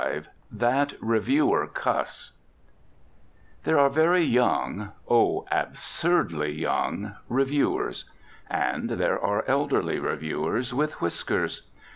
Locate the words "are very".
3.77-4.23